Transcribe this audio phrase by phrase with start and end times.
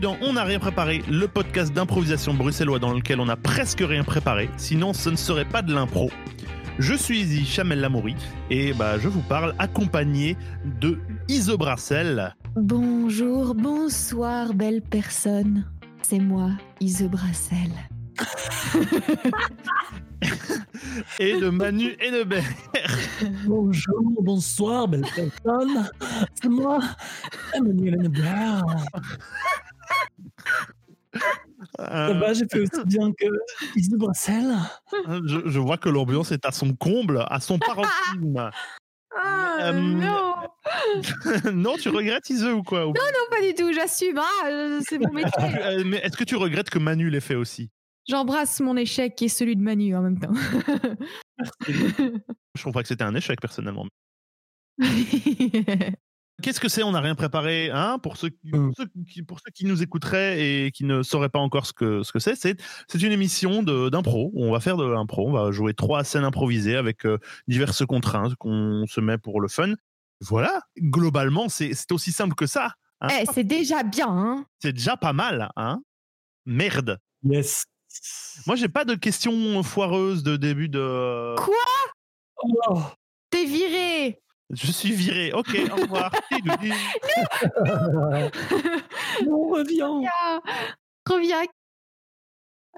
[0.00, 3.80] bienvenue dans On n'a rien préparé, le podcast d'improvisation bruxellois dans lequel on n'a presque
[3.80, 6.10] rien préparé, sinon ce ne serait pas de l'impro.
[6.78, 8.16] Je suis Izzy Chamel Lamouri
[8.50, 10.36] et bah, je vous parle accompagné
[10.80, 10.98] de
[11.28, 15.66] Ise Brassel Bonjour, bonsoir, belle personne.
[16.02, 17.70] C'est moi, Ise Brassel.
[21.18, 22.44] et de Manu Hennebert.
[23.46, 25.90] Bonjour, bonsoir, belle personne.
[26.40, 26.80] C'est moi,
[27.54, 28.64] Emmanuel Hennebert.
[31.80, 33.26] Euh, Bah, j'ai fait aussi bien que
[33.76, 34.54] Ise Brassel.
[35.26, 38.50] je, je vois que l'ambiance est à son comble, à son paroxysme.
[39.16, 40.34] Ah Euh, non,
[41.52, 44.98] non, tu regrettes Ise ou quoi Ou- non, pas du tout, j'assume, hein, euh, c'est
[44.98, 45.30] mon métier.
[45.64, 47.70] Euh, Mais est-ce que tu regrettes que Manu l'ait fait aussi?
[48.08, 50.32] J'embrasse mon échec et celui de Manu en même temps.
[51.68, 53.86] Je trouve pas que c'était un échec personnellement.
[56.40, 56.82] Qu'est-ce que c'est?
[56.82, 58.68] On n'a rien préparé, hein Pour ceux, qui, Mm.
[58.68, 61.72] pour ceux qui- pour ceux qui nous écouteraient et qui ne sauraient pas encore ce
[61.72, 62.56] que ce que c'est, c'est
[62.88, 64.30] c'est une émission de- d'impro.
[64.34, 65.28] où On va faire de l'impro.
[65.28, 67.18] On va jouer trois scènes improvisées avec euh,
[67.48, 69.74] diverses contraintes qu'on se met pour le fun.
[70.20, 70.62] Voilà.
[70.78, 72.74] Globalement, c'est c'est aussi simple que ça.
[73.00, 73.08] hein.
[73.10, 74.44] Eh, c'est déjà bien, hein.
[74.58, 75.80] C'est déjà pas mal, hein
[76.46, 76.98] Merde.
[77.22, 77.64] Yes.
[78.46, 81.34] Moi, j'ai pas de questions foireuses de début de.
[81.36, 81.54] Quoi?
[82.42, 82.80] Oh,
[83.30, 84.20] T'es viré
[84.52, 85.32] Je suis viré.
[85.32, 86.10] Ok, au revoir.
[89.26, 90.06] on revient.
[90.22, 90.40] Ah,
[91.08, 91.44] Reviens.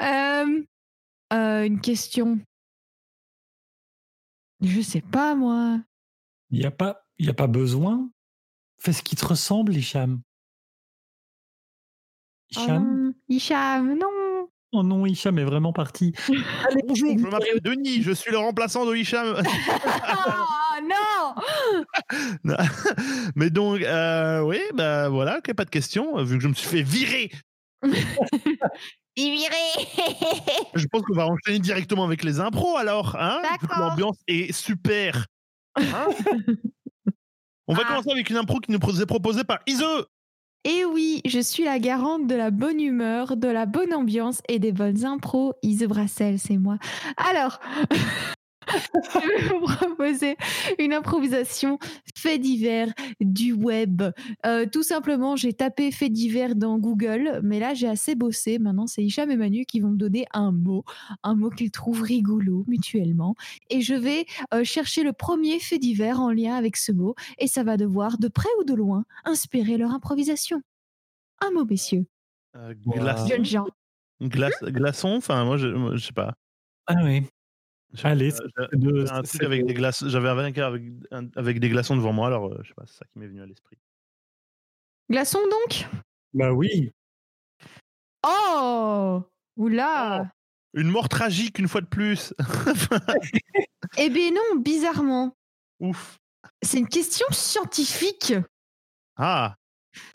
[0.00, 0.62] Euh,
[1.32, 2.38] euh, une question.
[4.60, 5.80] Je sais pas, moi.
[6.50, 8.10] Il n'y a, pas- y a pas besoin.
[8.78, 10.20] Fais ce qui te ressemble, Hicham.
[12.56, 14.48] Oh Hicham non, Hicham, non.
[14.72, 16.12] Oh non, Hicham est vraiment parti.
[16.28, 19.42] Allez, Bonjour, je m'appelle Denis, je suis le remplaçant de Hicham.
[22.44, 22.56] Non
[23.36, 26.22] Mais donc, euh, oui, bah voilà, ok, pas de question.
[26.22, 27.30] Vu que je me suis fait virer,
[29.16, 29.54] viré
[30.74, 33.16] je pense qu'on va enchaîner directement avec les impros alors.
[33.16, 33.88] Hein vu que D'accord.
[33.88, 35.26] L'ambiance est super.
[35.76, 36.06] Hein
[37.66, 37.88] On va Ah.
[37.88, 39.84] commencer avec une impro qui nous est proposée par Ise.
[40.64, 44.42] Et Eh oui, je suis la garante de la bonne humeur, de la bonne ambiance
[44.48, 45.54] et des bonnes impros.
[45.62, 46.78] Ise Brassel, c'est moi.
[47.16, 47.58] Alors,
[49.14, 50.36] je vais vous proposer
[50.78, 51.78] une improvisation
[52.16, 54.02] fait divers du web.
[54.46, 58.58] Euh, tout simplement, j'ai tapé fait divers dans Google, mais là, j'ai assez bossé.
[58.58, 60.84] Maintenant, c'est Hicham et Manu qui vont me donner un mot,
[61.22, 63.34] un mot qu'ils trouvent rigolo mutuellement.
[63.70, 67.46] Et je vais euh, chercher le premier fait divers en lien avec ce mot et
[67.46, 70.62] ça va devoir, de près ou de loin, inspirer leur improvisation.
[71.40, 72.06] Un mot, messieurs.
[72.56, 73.66] Euh, glaçon, gens.
[74.20, 76.34] glace- glaçon, enfin moi je, moi, je sais pas.
[76.86, 77.22] Ah oui.
[78.04, 78.32] Allez,
[78.72, 80.06] de- un truc avec de- des glaces.
[80.06, 83.18] J'avais un avec, des glaçons devant moi, alors euh, je sais pas, c'est ça qui
[83.18, 83.76] m'est venu à l'esprit.
[85.10, 85.86] Glaçon, donc?
[86.32, 86.90] Bah oui.
[88.26, 89.22] Oh
[89.56, 90.30] Oula
[90.74, 92.32] Une mort tragique une fois de plus.
[93.98, 95.36] Eh ben non, bizarrement.
[95.80, 96.18] Ouf.
[96.62, 98.32] C'est une question scientifique.
[99.16, 99.54] Ah.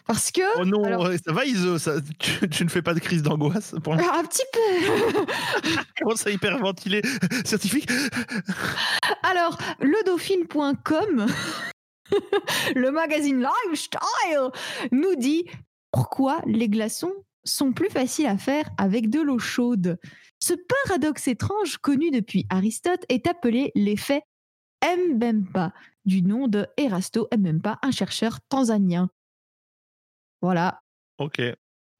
[0.08, 0.42] Parce que...
[0.60, 3.76] Oh non, Alors- ça va Ise, ça, tu, tu ne fais pas de crise d'angoisse
[3.84, 5.76] pour l'instant Un petit peu.
[6.08, 7.02] Comment ça hyperventilé
[7.46, 7.90] Scientifique
[9.24, 11.26] Alors, ledauphine.com,
[12.76, 14.52] le magazine Lifestyle,
[14.94, 15.44] nous dit
[15.92, 17.12] pourquoi les glaçons
[17.44, 20.00] sont plus faciles à faire avec de l'eau chaude.
[20.40, 20.54] Ce
[20.86, 24.22] paradoxe étrange connu depuis Aristote est appelé l'effet
[24.86, 25.74] Mbemba,
[26.06, 29.10] du nom de Erasto Mbemba, un chercheur tanzanien.
[30.42, 30.80] Voilà.
[31.18, 31.42] Ok.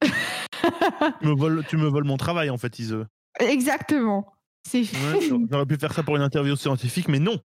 [0.00, 3.04] tu, me voles, tu me voles mon travail en fait, Ise.
[3.38, 4.32] Exactement.
[4.66, 7.38] C'est Ouais, J'aurais pu faire ça pour une interview scientifique, mais non.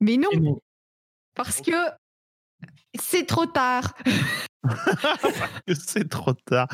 [0.00, 0.60] Mais non,
[1.34, 1.72] parce que
[2.98, 3.94] c'est trop tard.
[5.86, 6.66] C'est trop tard.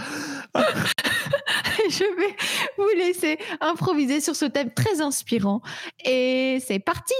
[0.54, 2.36] Je vais
[2.78, 5.60] vous laisser improviser sur ce thème très inspirant.
[6.04, 7.14] Et c'est parti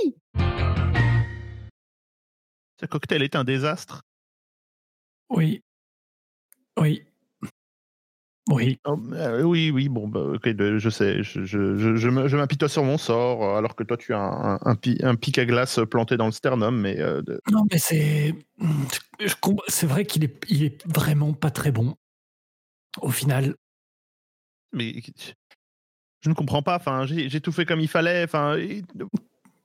[2.81, 4.03] Ce cocktail est un désastre.
[5.29, 5.63] Oui.
[6.79, 7.05] Oui.
[8.51, 8.79] Oui.
[8.85, 12.85] Oh, euh, oui, oui, bon, bah, bah, je sais, je, je, je, je m'apitoie sur
[12.85, 16.19] mon sort, euh, alors que toi tu as un, un, un pic à glace planté
[16.19, 18.35] dans le sternum, mais euh, de- Non, mais c'est.
[19.69, 21.97] C'est vrai qu'il est, il est vraiment pas très bon.
[23.01, 23.55] Au final.
[24.73, 24.95] mais
[26.21, 26.77] je ne comprends pas.
[26.77, 28.25] Enfin, j'ai tout fait comme il fallait.
[28.25, 28.83] Enfin, et-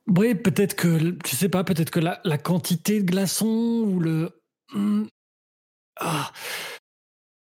[0.06, 1.16] Oui, peut-être que.
[1.26, 4.30] Je sais pas, peut-être que la, la quantité de glaçons ou le.
[4.72, 5.04] Hmm,
[6.00, 6.32] ah,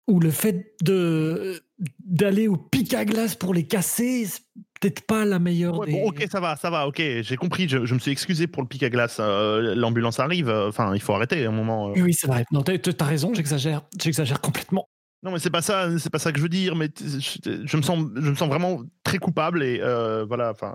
[0.08, 1.62] ou le fait de
[2.04, 4.42] d'aller au pic à glace pour les casser, c'est
[4.80, 5.92] peut-être pas la meilleure Ouais, des.
[5.92, 7.68] bon, ok, ça va, ça va, ok, j'ai compris.
[7.68, 9.16] Je, je me suis excusé pour le pic à glace.
[9.20, 10.48] euh, L'ambulance arrive.
[10.48, 11.90] euh, Enfin, il faut arrêter à un moment.
[11.90, 11.94] euh.
[12.02, 12.44] Oui, c'est vrai.
[12.52, 14.86] Non, t'as raison, j'exagère, j'exagère complètement.
[15.24, 16.74] Non, mais c'est pas ça, c'est pas ça que je veux dire.
[16.76, 20.50] Mais je, je me sens, je me sens vraiment très coupable et euh, voilà.
[20.50, 20.74] Enfin,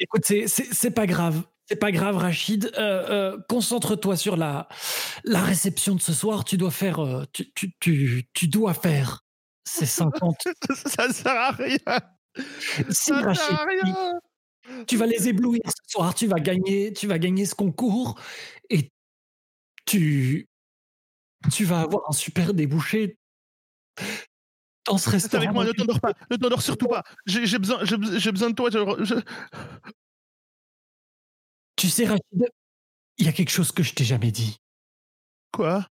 [0.00, 1.42] Écoute, c'est- c'est c'est pas grave.
[1.68, 2.72] C'est pas grave, Rachid.
[2.78, 4.68] Euh, euh, Concentre-toi sur la,
[5.24, 6.44] la réception de ce soir.
[6.44, 7.00] Tu dois faire.
[7.00, 9.24] euh, tu, tu, tu, tu dois faire
[9.64, 10.36] ces 50.
[10.86, 11.78] ça sert à rien.
[12.88, 14.20] si, Ça Rachid, sert à rien.
[14.86, 16.14] tu vas les éblouir ce soir.
[16.14, 18.18] Tu vas gagner, tu vas gagner ce concours
[18.70, 18.90] et
[19.84, 20.48] tu,
[21.52, 23.18] tu vas avoir un super débouché
[24.86, 25.42] dans ce restaurant.
[25.42, 27.02] avec moi, ne t'endors pas, ne t'endors surtout pas.
[27.26, 28.70] J'ai besoin, besoin de toi.
[28.70, 29.20] je-
[31.78, 32.50] Tu sais, Rachid,
[33.18, 34.56] il y a quelque chose que je t'ai jamais dit.
[35.52, 35.86] Quoi?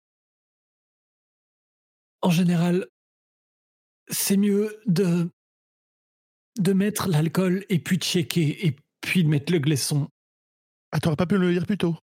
[2.22, 2.86] En général,
[4.08, 5.28] c'est mieux de
[6.58, 10.08] de mettre l'alcool et puis de checker et puis de mettre le glaçon.
[10.92, 11.96] Ah, t'aurais pas pu me le dire plus tôt.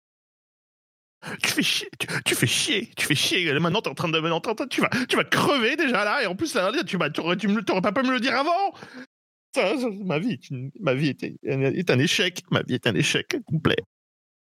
[1.44, 3.60] Tu fais chier, tu, tu fais chier, tu fais chier.
[3.60, 6.36] Maintenant, t'es en train de, maintenant, tu vas, tu vas crever déjà là, et en
[6.36, 8.74] plus là, tu vas, tu tu t'aurais pas pu me le dire avant.
[10.06, 12.42] Ma vie, est une- ma vie est un échec.
[12.52, 13.78] Ma vie est un échec complet.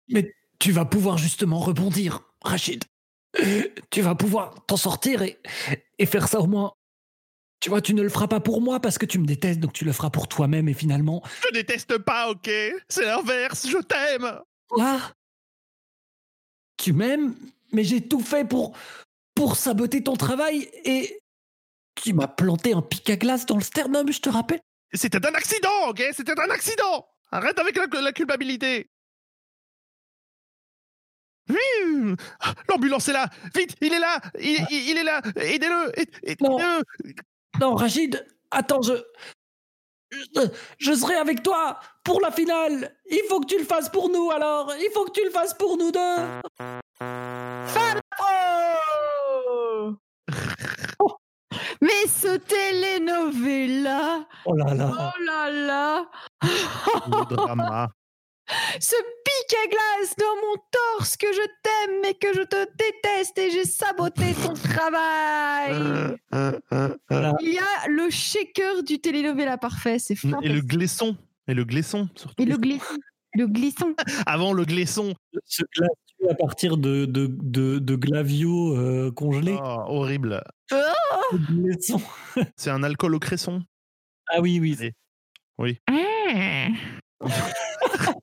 [0.10, 2.84] Mais tu vas pouvoir justement rebondir, Rachid.
[3.90, 5.40] Tu vas pouvoir t'en sortir et,
[6.00, 6.74] et faire ça au moins.
[7.62, 9.74] Tu vois, tu ne le feras pas pour moi parce que tu me détestes, donc
[9.74, 11.22] tu le feras pour toi-même et finalement.
[11.48, 12.50] Je déteste pas, ok?
[12.90, 13.68] C'est l'inverse.
[13.70, 14.40] Je t'aime.
[14.70, 15.00] Toi,
[16.78, 17.36] tu m'aimes,
[17.72, 18.76] mais j'ai tout fait pour,
[19.36, 21.20] pour saboter ton travail et
[21.96, 24.62] tu m'as planté un pic à glace dans le sternum, je te rappelle.
[24.94, 26.04] C'était un accident, ok?
[26.14, 27.08] C'était un accident.
[27.32, 28.90] Arrête avec la, culpabilité.
[31.50, 32.16] Oui,
[32.70, 33.30] l'ambulance est là.
[33.56, 34.20] Vite, il est là.
[34.40, 35.22] Il, est là.
[35.36, 36.00] Aidez-le.
[36.24, 36.42] aide-
[37.60, 37.76] Non.
[37.76, 38.94] Rachid, attends, je.
[40.78, 42.98] Je serai avec toi pour la finale.
[43.10, 44.74] Il faut que tu le fasses pour nous alors.
[44.78, 46.41] Il faut que tu le fasses pour nous deux.
[52.32, 54.90] Ce telenovela Oh là là.
[54.94, 56.06] Oh là là
[57.08, 57.90] Le drama.
[58.80, 63.38] Ce pic à glace dans mon torse que je t'aime mais que je te déteste
[63.38, 66.16] et j'ai saboté ton travail
[67.10, 67.34] Voilà.
[67.42, 71.18] Il y a le shaker du telenovela parfait, c'est Et le glaçon.
[71.50, 72.42] Et le glaçon, surtout.
[72.42, 72.96] Et le glisson.
[73.36, 73.94] Le glisson.
[74.26, 75.14] Avant le glaçon.
[75.46, 75.92] Ce glaçu
[76.30, 79.58] à partir de, de, de, de glavio euh, congelé.
[79.60, 80.44] Oh, horrible.
[81.34, 82.02] Glaçon.
[82.56, 83.64] C'est un alcool au cresson?
[84.28, 85.80] Ah oui, oui.
[85.88, 86.68] Ah.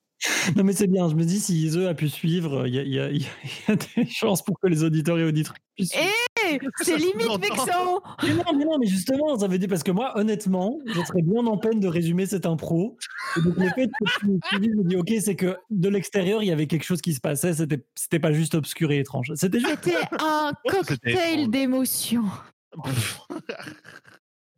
[0.57, 1.09] Non, mais c'est bien.
[1.09, 3.27] Je me dis, si Ise a pu suivre, il y a, y y
[3.97, 6.09] des chances pour que les auditeurs et auditrices puissent suivre.
[6.51, 9.91] Eh, c'est limite vexant Mais non, mais non, mais justement, ça veut dire parce que
[9.91, 12.97] moi, honnêtement, je serais bien en peine de résumer cette impro.
[13.37, 15.89] Et donc, le fait que tu me suivis, je me dis, ok, c'est que de
[15.89, 17.55] l'extérieur, il y avait quelque chose qui se passait.
[17.55, 19.33] C'était, c'était pas juste obscur et étrange.
[19.35, 19.79] C'était juste.
[19.83, 22.25] C'était un cocktail d'émotions.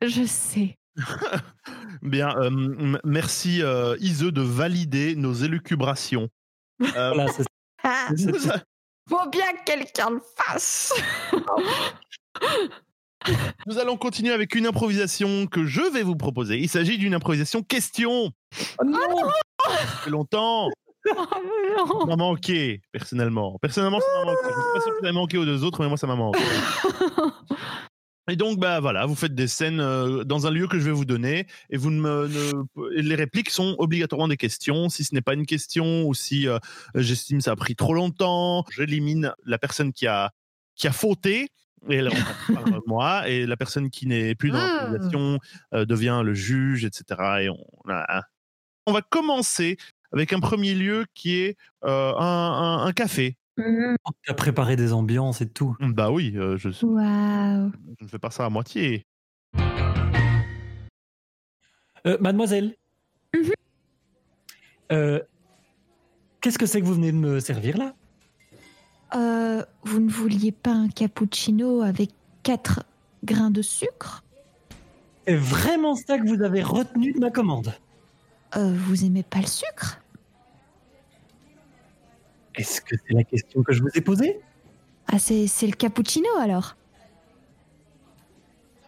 [0.02, 0.76] Je sais.
[2.02, 6.28] Bien, euh, merci euh, Ise de valider nos élucubrations.
[6.82, 7.44] Euh, Voilà, c'est
[7.82, 8.08] Ah,
[9.08, 10.92] faut bien que quelqu'un le fasse.
[13.66, 16.58] Nous allons continuer avec une improvisation que je vais vous proposer.
[16.58, 18.31] Il s'agit d'une improvisation question.
[18.79, 18.98] Oh non
[19.65, 20.69] Ça fait longtemps.
[21.12, 21.17] Oh
[21.79, 22.00] non.
[22.00, 23.58] Ça m'a manqué, personnellement.
[23.62, 24.38] Personnellement, ça m'a manqué.
[24.44, 26.15] Je ne suis pas que ça ait manqué aux deux autres, mais moi, ça m'a
[26.15, 26.41] manqué.
[28.31, 30.91] Et donc, bah voilà, vous faites des scènes euh, dans un lieu que je vais
[30.93, 34.89] vous donner, et vous ne, me- ne- et les répliques sont obligatoirement des questions.
[34.89, 36.58] Si ce n'est pas une question, ou si euh,
[36.94, 40.31] j'estime ça a pris trop longtemps, j'élimine la personne qui a
[40.77, 41.49] qui a fauté.
[41.89, 42.10] Et elle
[42.55, 44.91] par moi, et la personne qui n'est plus dans Ah.
[45.75, 47.20] euh, devient le juge, etc.
[47.41, 47.56] Et on,
[48.87, 49.77] on va commencer
[50.13, 53.37] avec un premier lieu qui est euh, un, un- un café.
[53.56, 53.96] Mhm.
[54.22, 55.76] Tu as préparé des ambiances et tout.
[55.80, 57.72] Bah oui, euh, je, je Waouh.
[58.00, 59.04] ne fais pas ça à moitié.
[62.06, 62.74] Euh, mademoiselle.
[64.92, 65.20] Euh,
[66.40, 67.94] Qu'est-ce que c'est que vous venez de me servir là?
[69.14, 72.10] Euh, vous ne vouliez pas un cappuccino avec
[72.42, 72.84] 4
[73.24, 74.24] grains de sucre?
[75.26, 77.74] C'est vraiment ça que vous avez retenu de ma commande?
[78.56, 80.00] Euh, Vous aimez pas le sucre?
[82.54, 84.40] Est-ce que c'est la question que je vous ai posée?
[85.06, 86.76] Ah, c'est c'est le cappuccino alors.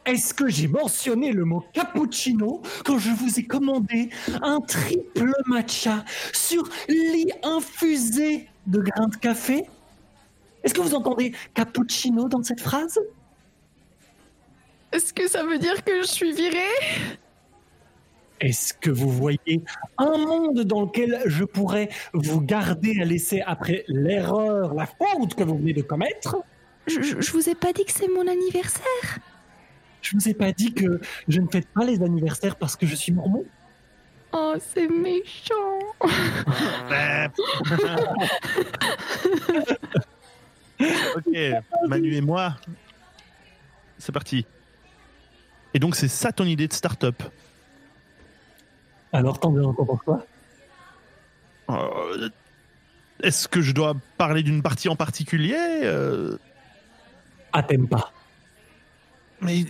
[0.05, 4.11] Est-ce que j'ai mentionné le mot cappuccino quand je vous ai commandé
[4.43, 9.65] un triple matcha sur lit infusé de grains de café?
[10.65, 12.99] Est-ce que vous entendez cappuccino dans cette phrase?
[14.91, 17.19] Est-ce que ça veut dire que je suis virée?
[18.43, 19.63] Est-ce que vous voyez
[19.99, 25.45] un monde dans lequel je pourrais vous garder à laisser après l'erreur, la faute que
[25.45, 26.37] vous venez de commettre?
[26.89, 29.19] Je, je- je vous ai pas dit que c'est mon anniversaire
[30.01, 32.97] Je vous ai pas dit que je ne fête pas les anniversaires parce que je
[32.97, 33.45] suis mormon
[34.35, 35.79] Oh, c'est méchant.
[41.17, 41.37] ok,
[41.89, 42.57] Manu et moi,
[43.99, 44.47] c'est parti.
[45.75, 47.23] Et donc c'est ça ton idée de start-up?
[49.13, 50.27] Alors, t'en veux encore pourquoi
[51.71, 52.29] Euh,
[53.23, 56.37] Est-ce que je dois parler d'une partie en particulier Euh,
[57.53, 58.13] Ah, t'aimes pas.
[59.41, 59.65] Mais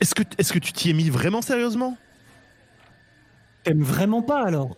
[0.00, 1.96] est-ce que, est que tu t'y es mis vraiment sérieusement?
[3.64, 4.76] T'aimes vraiment pas alors?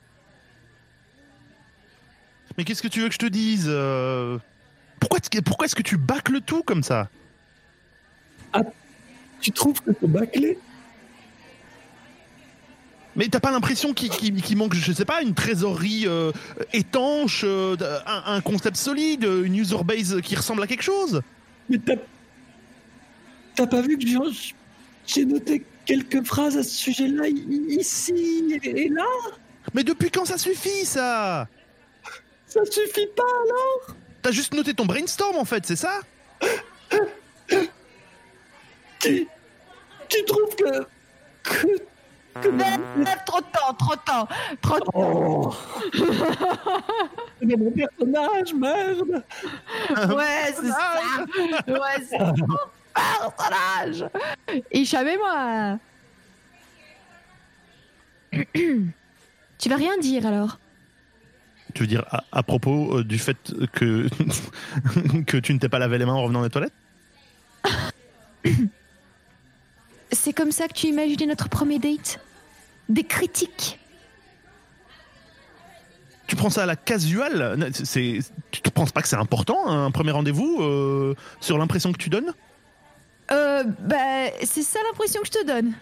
[2.56, 4.38] Mais qu'est-ce que tu veux que je te dise Euh,
[5.00, 7.08] Pourquoi, est-ce que tu bâcles tout comme ça?
[9.40, 10.58] Tu trouves que c'est bâclé?
[13.18, 16.30] Mais t'as pas l'impression qu'il manque, je sais pas, une trésorerie euh,
[16.72, 21.20] étanche, euh, un, un concept solide, une user base qui ressemble à quelque chose?
[21.68, 21.96] Mais t'as.
[23.66, 24.06] Pas vu que
[25.04, 29.04] j'ai- noté quelques phrases à ce sujet-là, ici et là?
[29.74, 31.48] Mais depuis quand ça suffit ça?
[32.46, 36.00] Ça suffit pas alors T'as juste noté ton brainstorm en fait, c'est ça?
[39.00, 39.26] Tu.
[40.08, 40.86] Tu trouves que.
[41.42, 41.66] que.
[42.42, 44.28] Bref, trop de temps, trop de temps,
[44.60, 44.90] trop de temps.
[44.94, 45.54] Oh
[47.42, 49.24] Mais mon personnage, merde
[50.16, 50.92] Ouais, c'est ça.
[51.66, 52.56] Ouais, c'est mon
[52.94, 54.04] personnage.
[54.72, 55.78] Hicham et moi.
[59.58, 60.58] tu vas rien dire alors
[61.74, 63.36] Tu veux dire à, à propos euh, du fait
[63.72, 64.08] que,
[65.26, 66.72] que tu ne t'es pas lavé les mains en revenant des toilettes?
[70.12, 72.20] C'est comme ça que tu imaginais notre premier date?
[72.88, 73.78] Des critiques
[76.26, 77.70] Tu prends ça à la casual?
[77.72, 81.98] C'est, Tu ne penses pas que c'est important un premier rendez-vous euh, sur l'impression que
[81.98, 82.32] tu donnes?
[83.30, 85.74] Euh, bah, c'est ça l'impression que je te donne.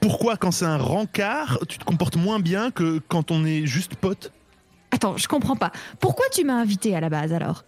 [0.00, 3.96] Pourquoi quand c'est un rencard, tu te comportes moins bien que quand on est juste
[3.96, 4.30] pote?
[4.92, 5.72] Attends, je comprends pas.
[5.98, 7.64] Pourquoi tu m'as invité à la base alors?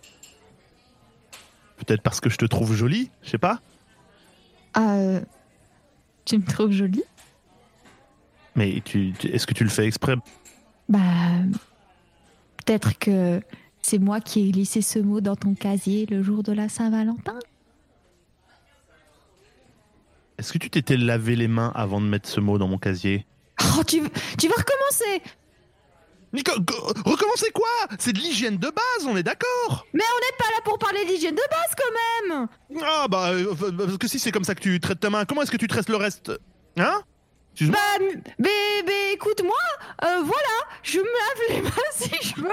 [1.78, 3.60] Peut-être parce que je te trouve jolie, je sais pas.
[4.76, 5.20] Euh.
[6.28, 7.04] Tu me trouves jolie.
[8.54, 10.14] Mais tu, est-ce que tu le fais exprès?
[10.86, 11.00] Bah.
[12.58, 13.40] Peut-être que
[13.80, 17.38] c'est moi qui ai glissé ce mot dans ton casier le jour de la Saint-Valentin.
[20.36, 23.24] Est-ce que tu t'étais lavé les mains avant de mettre ce mot dans mon casier?
[23.78, 24.02] Oh, tu,
[24.36, 25.22] tu vas recommencer
[26.32, 27.68] Mais co- co- recommencer quoi?
[27.98, 31.04] C'est de l'hygiène de base, on est d'accord Mais on n'est pas là pour parler
[31.06, 31.92] d'hygiène de base quand
[32.30, 32.48] même
[32.84, 35.24] Ah bah, euh, euh, parce que si c'est comme ça que tu traites ta main,
[35.24, 36.30] comment est-ce que tu traites le reste?
[36.76, 37.00] Hein?
[37.62, 38.48] Bah, m- mais,
[38.86, 39.56] mais écoute-moi,
[40.04, 42.50] euh, voilà, je me lave les mains si je veux.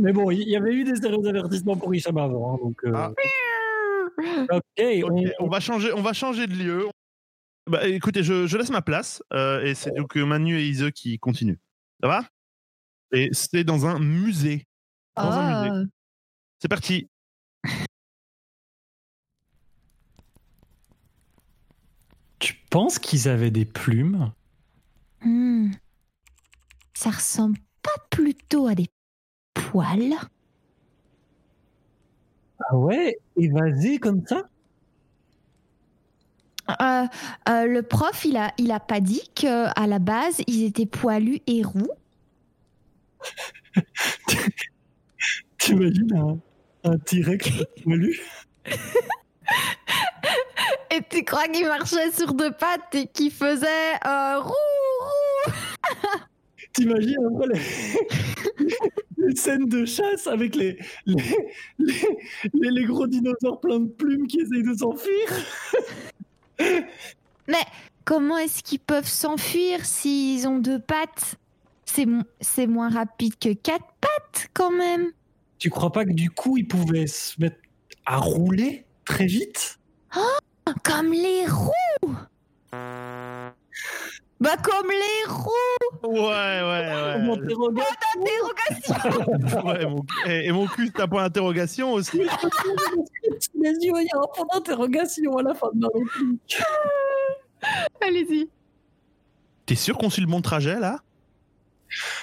[0.00, 2.76] Mais bon, il y avait eu des sérieux avertissements pour Hicham avant, hein, donc.
[2.84, 3.10] euh, Ah.
[3.10, 6.86] Ok, Ok, on, on va changer, on va changer de lieu.
[7.66, 10.90] Bah écoutez, je, je laisse ma place euh, et c'est donc euh, Manu et Ise
[10.94, 11.58] qui continuent.
[12.02, 12.28] Ça va?
[13.12, 14.66] Et c'est dans un musée.
[15.16, 15.90] Dans un musée.
[16.58, 17.08] C'est parti.
[22.38, 24.32] Tu penses qu'ils avaient des plumes?
[25.22, 25.70] Hmm.
[26.92, 28.90] Ça ressemble pas plutôt à des
[29.54, 30.14] poils?
[32.58, 33.18] Ah ouais?
[33.36, 34.50] Évasés comme ça?
[36.70, 37.04] Euh,
[37.48, 40.86] euh, Le prof, il a, il a pas dit que à la base ils étaient
[40.86, 41.90] poilus et roux.
[45.58, 46.38] T'imagines un,
[46.90, 47.50] un T-Rex
[47.82, 48.18] poilu?
[50.90, 54.52] Et tu crois qu'il marchait sur deux pattes et qu'il faisait euh, roux,
[55.00, 55.52] roux?
[56.72, 57.60] T'imagines après les...
[59.26, 61.22] les scènes de chasse avec les, les,
[61.78, 61.94] les,
[62.52, 65.28] les- les gros dinosaures pleins de plumes qui essayent de s'enfuir?
[68.04, 71.36] Comment est-ce qu'ils peuvent s'enfuir s'ils ont deux pattes?
[71.86, 75.10] C'est mo- c'est moins rapide que quatre pattes quand même.
[75.58, 77.56] Tu crois pas que du coup ils pouvaient se mettre
[78.04, 79.78] à rouler très vite?
[80.82, 82.14] Comme les roues
[84.44, 85.50] Bah comme les roues
[86.02, 87.44] Ouais, ouais, Mon ouais.
[87.44, 92.18] interrogateur, D'interrogation ouais mon, et, et mon cul, c'est un point d'interrogation aussi.
[93.54, 96.62] les yeux, il y a un point d'interrogation à la fin de ma réplique.
[98.02, 98.48] Allez-y.
[99.66, 101.00] T'es sûr qu'on suit le bon trajet là?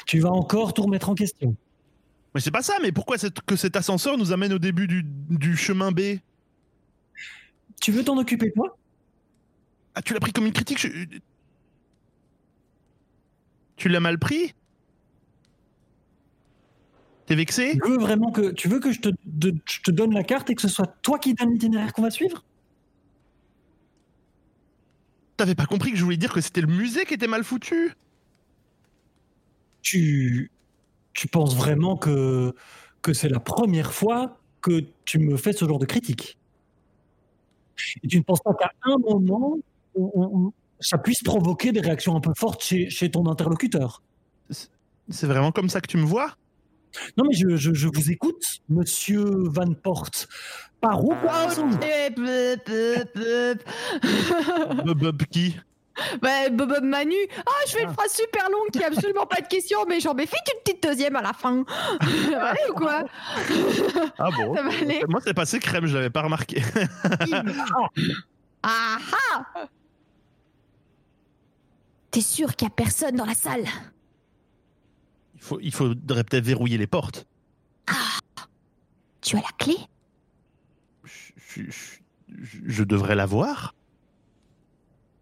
[0.06, 1.56] Tu vas encore tout remettre en question.
[2.36, 5.04] Mais c'est pas ça, mais pourquoi cette- que cet ascenseur nous amène au début du,
[5.04, 6.20] du chemin B?
[7.82, 8.78] Tu veux t'en occuper toi?
[9.96, 10.88] Ah, tu l'as pris comme une critique je-
[13.82, 14.54] Tu l'as mal pris?
[17.26, 17.80] T'es vexé?
[17.84, 20.52] Tu veux vraiment que tu veux que je te, de- je te donne la carte
[20.52, 22.44] et que ce soit toi qui donne l'itinéraire qu'on va suivre?
[25.36, 27.96] T'avais pas compris que je voulais dire que c'était le musée qui était mal foutu?
[29.82, 30.52] Tu
[31.14, 32.54] tu penses vraiment que
[33.02, 36.38] que c'est la première fois que tu me fais ce genre de critique?
[38.04, 39.58] Et tu ne penses pas qu'à un moment
[39.96, 44.02] on- on- on- ça puisse provoquer des réactions un peu fortes chez, chez ton interlocuteur
[45.10, 46.36] C'est vraiment comme ça que tu me vois?
[47.18, 50.28] Non mais je, je, je vous écoute, Monsieur Van Porte.
[50.82, 51.14] Par où
[52.16, 52.58] bleu.
[54.84, 55.56] Bob Bob qui?
[56.22, 57.16] Bah, Bob Bob Manu.
[57.46, 60.14] Ah, je fais une phrase super longue qui a absolument pas de question, mais j'en
[60.14, 61.64] mets vite une petite deuxième à la fin.
[62.00, 63.04] Ça va aller ou quoi?
[64.18, 65.04] Ah bon Ça va aller.
[65.08, 66.64] Moi, c'est passé crème, je l'avais pas remarqué.
[68.64, 68.98] Ah
[69.34, 69.66] ah
[72.12, 73.66] T'es sûr qu'il y a personne dans la salle?
[75.36, 77.26] Il, faut, il faudrait peut-être verrouiller les portes.
[79.22, 79.76] Tu as la clé?
[81.04, 83.76] Je, je- je- je devrais la voir.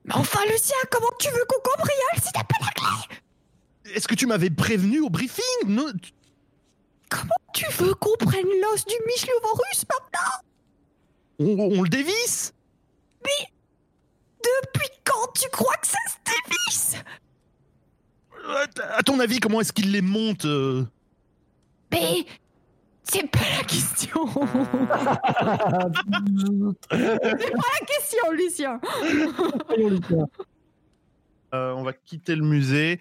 [0.06, 3.94] Mais enfin, Lucien, comment tu veux qu'on cambriole si t'as pas la clé?
[3.96, 5.44] Est-ce que tu m'avais prévenu au briefing?
[5.68, 6.12] Non, tu-
[7.54, 10.42] Tu veux qu'on prenne l'os du Michlovorus maintenant?
[11.40, 12.54] On, on le dévisse?
[14.44, 16.96] Depuis quand tu crois que ça se dévisse
[18.48, 18.66] Euh,
[18.98, 20.86] À ton avis, comment est-ce qu'il les monte euh
[21.92, 22.26] Mais
[23.04, 24.26] c'est pas la question.
[26.92, 28.80] la question, Lucien.
[31.54, 33.00] Euh, On va quitter le musée.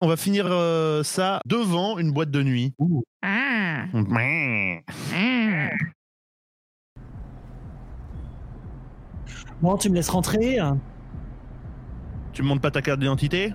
[0.00, 2.74] On va finir euh, ça devant une boîte de nuit.
[3.22, 4.80] Ah, Mouah.
[5.14, 5.68] ah.
[9.64, 10.58] Bon, tu me laisses rentrer.
[12.34, 13.54] Tu me montres pas ta carte d'identité?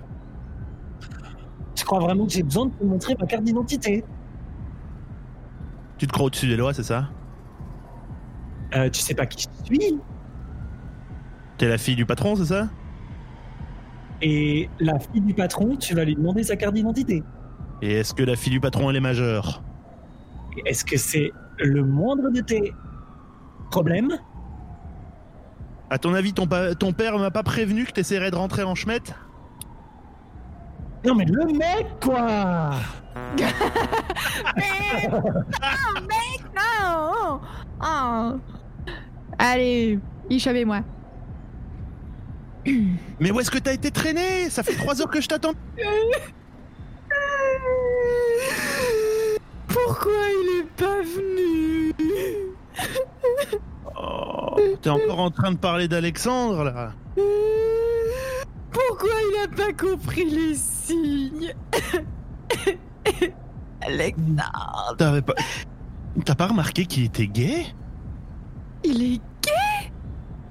[1.76, 4.04] Tu crois vraiment que j'ai besoin de te montrer ma carte d'identité?
[5.98, 7.10] Tu te crois au-dessus des lois, c'est ça?
[8.74, 10.00] Euh, Tu sais pas qui je suis?
[11.58, 12.68] T'es la fille du patron, c'est ça?
[14.20, 17.22] Et la fille du patron, tu vas lui demander sa carte d'identité.
[17.82, 19.62] Et est-ce que la fille du patron, elle est majeure?
[20.66, 21.30] Est-ce que c'est
[21.60, 22.74] le moindre de tes
[23.70, 24.18] problèmes?
[25.90, 28.74] À ton avis, ton, pa- ton père m'a pas prévenu que t'essaierais de rentrer en
[28.76, 29.12] chemette
[31.04, 32.70] Non mais le mec quoi
[34.56, 35.20] Mais non,
[36.02, 37.40] mec, non.
[37.82, 38.38] Oh.
[39.38, 39.98] Allez,
[40.30, 40.80] et moi.
[43.20, 44.48] Mais où est-ce que t'as été traîné?
[44.50, 45.54] Ça fait trois heures que je t'attends.
[49.68, 51.94] Pourquoi il est pas venu
[53.96, 56.92] Oh, T'es encore en train de parler d'Alexandre, là.
[58.72, 61.54] Pourquoi il a pas compris les signes
[63.82, 65.34] Alexandre, T'avais pas...
[66.24, 67.66] T'as pas remarqué qu'il était gay?
[68.84, 69.20] Il est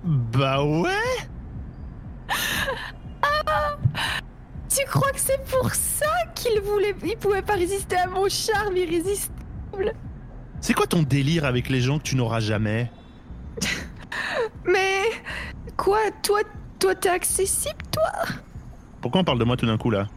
[0.03, 0.89] Bah ouais.
[4.69, 8.77] Tu crois que c'est pour ça qu'il voulait, il pouvait pas résister à mon charme
[8.77, 9.93] irrésistible?
[10.61, 12.91] C'est quoi ton délire avec les gens que tu n'auras jamais?
[14.71, 15.03] Mais
[15.77, 16.39] quoi, toi,
[16.79, 18.35] toi t'es accessible, toi?
[19.01, 20.07] Pourquoi on parle de moi tout d'un coup, là?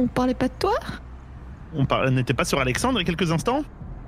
[0.00, 0.74] On parlait pas de toi?
[1.74, 3.62] On par- n'était pas sur Alexandre il y a quelques instants?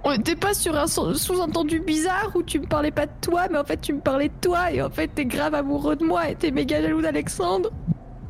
[0.05, 3.47] On était pas sur un sous- sous-entendu bizarre où tu me parlais pas de toi,
[3.51, 6.05] mais en fait tu me parlais de toi et en fait t'es grave amoureux de
[6.05, 7.71] moi et t'es méga jaloux d'Alexandre.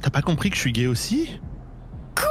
[0.03, 1.41] T'as pas compris que je suis gay aussi?
[2.17, 2.31] Quoi?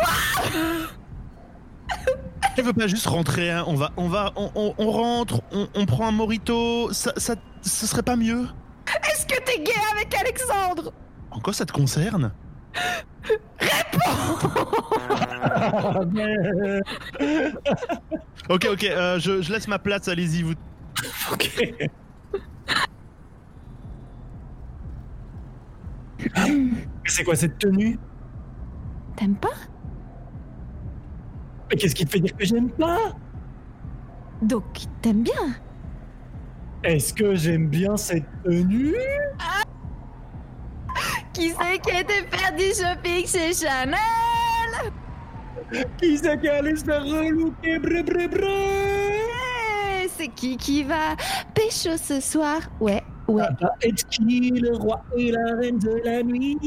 [2.56, 3.64] Tu veux pas juste rentrer hein.
[3.68, 7.36] On va, on va, on, on- on rentre, on, on prend un morito, ça, ça,
[7.62, 8.48] ce serait pas mieux
[9.12, 10.94] Est-ce que t'es gay avec Alexandre?
[11.32, 12.32] En quoi ça te concerne?
[18.50, 20.54] Ok, ok, euh, je, je laisse ma place, allez-y, vous.
[21.32, 21.64] Ok.
[27.06, 28.00] C'est quoi cette tenue?
[29.16, 29.50] T'aimes pas?
[31.70, 32.98] Mais qu'est-ce qui te fait dire que j'aime pas?
[34.42, 34.64] Donc
[35.02, 35.56] t'aimes bien?
[36.84, 38.96] Est-ce que j'aime bien cette tenue?
[41.34, 43.98] Qui c'est qui a été faire du shopping chez Chanel?
[45.98, 47.80] Qui c'est qui allait se relooker?
[47.80, 49.22] Bré bré bré
[50.16, 51.16] C'est qui qui va
[51.54, 52.60] pécho ce soir?
[52.80, 53.44] Ouais, ouais.
[53.46, 53.74] Ah bah,
[54.10, 56.58] qui le roi et la reine de la nuit?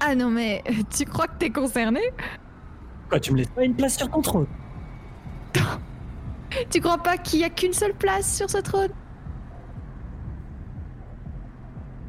[0.00, 2.00] Ah non mais euh, tu crois que t'es concerné?
[3.08, 4.46] Quoi, tu me laisses pas une place sur ton trône
[6.70, 8.90] Tu crois pas qu'il y a qu'une seule place sur ce trône?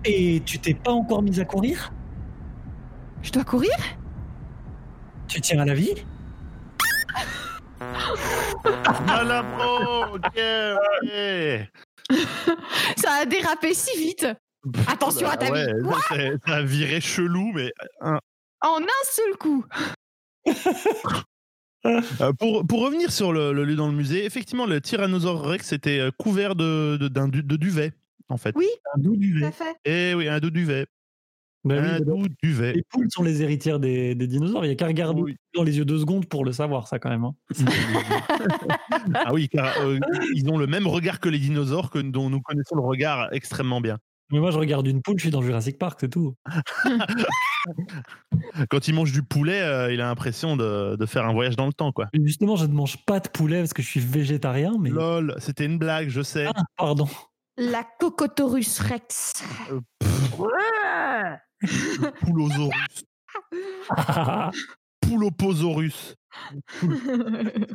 [0.04, 1.94] Et tu t'es pas encore mise à courir?
[3.22, 3.72] Je dois courir?
[5.28, 5.94] Tu tiens à la vie?
[9.58, 10.18] Pro.
[12.98, 14.28] Ça a dérapé si vite.
[14.88, 15.90] Attention à ta ouais, vie.
[16.46, 18.20] Ça a viré chelou, mais un-
[18.62, 19.66] En un seul coup.
[21.86, 25.74] Euh, pour, pour revenir sur le, le lieu dans le musée, effectivement, le Tyrannosaure Rex
[25.74, 27.92] était euh, couvert de, de, d'un du- de duvet,
[28.30, 28.54] en fait.
[28.56, 28.68] Oui.
[28.96, 29.46] Un doux Tout duvet.
[29.46, 29.76] à fait.
[29.86, 30.86] Eh oui, un dos duvet.
[31.64, 32.74] Bah un dos duvet.
[32.74, 34.66] les poules sont les héritières des, des dinosaures.
[34.66, 35.36] Il n'y a qu'à regarder Oui.
[35.56, 37.24] dans les yeux deux secondes pour le savoir, ça, quand même.
[37.24, 37.36] hein.
[39.14, 40.00] ah oui, car euh,
[40.34, 43.80] ils ont le même regard que les dinosaures, que, dont nous connaissons le regard extrêmement
[43.82, 43.98] bien.
[44.32, 46.36] Mais moi, je regarde une poule, je suis dans Jurassic Park, c'est tout.
[48.70, 51.68] Quand il mange du poulet, euh, il a l'impression de, de faire un voyage dans
[51.68, 52.08] le temps, quoi.
[52.14, 54.90] Justement, je ne mange pas de poulet parce que je suis végétarien, mais.
[54.90, 56.48] Lol, c'était une blague, je sais.
[56.48, 57.08] Ah, pardon.
[57.58, 59.44] La Cocotorus Rex.
[62.22, 63.04] Poulosaurus.
[65.02, 66.16] Pouloposaurus.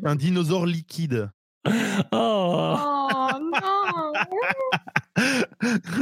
[0.04, 1.30] Un dinosaure liquide.
[2.12, 2.76] oh,
[3.08, 4.12] Oh non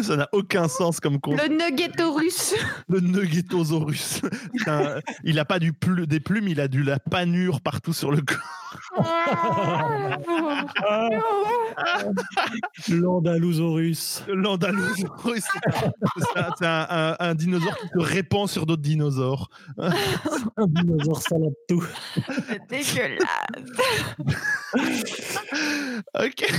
[0.03, 1.48] Ça n'a aucun sens comme concept.
[1.50, 2.55] Le Nuggetosaurus.
[2.88, 4.20] Le Nuggetosaurus.
[4.66, 5.72] Un- il a pas du
[6.07, 8.38] des plumes, il a du la panure partout sur le corps.
[12.88, 14.22] L'Andalosaurus.
[14.28, 15.42] L'Andalosaurus.
[16.59, 19.48] C'est un, un- dinosaure qui se répand sur d'autres dinosaures.
[20.57, 21.85] Un dinosaure salade tout.
[22.48, 23.18] C'est dégueulasse.
[26.18, 26.52] Ok.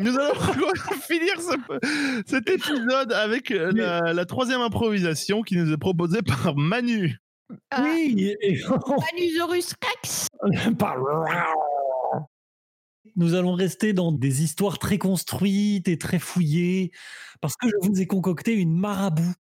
[0.00, 0.34] Nous allons
[1.06, 7.18] finir ce- cet épisode avec la, la troisième improvisation qui nous est proposée par Manu.
[7.70, 7.82] Ah.
[7.82, 8.34] Oui,
[9.12, 10.28] Manusaurus Rex.
[13.16, 16.92] Nous allons rester dans des histoires très construites et très fouillées
[17.40, 19.34] parce que je vous ai concocté une marabout.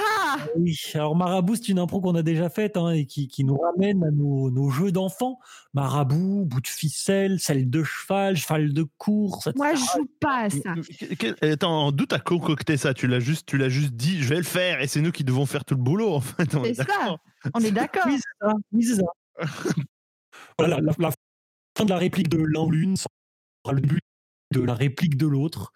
[0.00, 3.42] Ah Oui, alors Marabout, c'est une impro qu'on a déjà faite hein, et qui, qui
[3.44, 5.38] nous ramène à nos, nos jeux d'enfants.
[5.74, 9.48] Marabout, bout de ficelle, selle de cheval, cheval de course.
[9.48, 9.56] etc.
[9.56, 10.74] Moi, je joue pas à ça.
[10.74, 14.28] Que- que- Attends, d'où t'as concocté ça Tu l'as juste, tu l'as juste dit, je
[14.28, 16.12] vais le faire, et c'est nous qui devons faire tout le boulot.
[16.14, 16.84] En fait, on est C'est ça.
[16.84, 17.18] d'accord.
[17.54, 18.04] On est d'accord.
[18.06, 18.52] Oui, c'est ça.
[18.72, 19.06] Oui, c'est ça.
[20.58, 21.10] voilà, la, la
[21.76, 23.08] fin de la réplique de l'un ou l'une sera
[23.72, 24.00] le but
[24.52, 25.72] de la réplique de l'autre.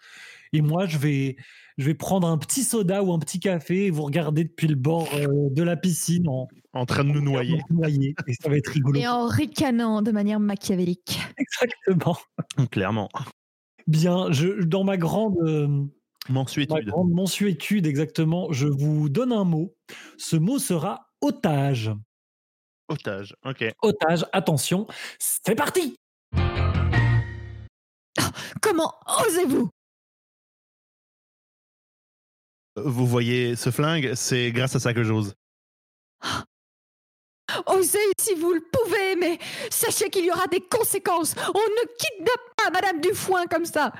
[0.52, 1.36] Et moi, je vais,
[1.78, 4.74] je vais prendre un petit soda ou un petit café et vous regarder depuis le
[4.76, 7.60] bord euh, de la piscine en, En train de nous noyer.
[7.70, 8.14] noyer.
[8.26, 8.98] Et ça va être rigolo.
[8.98, 11.18] Et en ricanant de manière machiavélique.
[11.38, 12.16] Exactement.
[12.70, 13.08] Clairement.
[13.86, 15.68] Bien, je, dans ma grande, euh,
[16.28, 16.86] ma Mensuétude.
[16.86, 19.76] grande mensuétude, exactement, je vous donne un mot.
[20.18, 21.92] Ce mot sera otage.
[22.88, 23.36] Otage.
[23.44, 23.64] Ok.
[23.82, 24.86] Otage, attention,
[25.20, 25.96] c'est parti
[28.60, 28.92] Comment
[29.24, 29.70] osez-vous?
[32.76, 35.34] Vous voyez ce flingue, c'est grâce à ça que j'ose.
[37.66, 39.38] Osez si vous le pouvez, mais
[39.70, 41.34] sachez qu'il y aura des conséquences.
[41.38, 43.92] On ne kidnappe pas Madame Dufoin comme ça.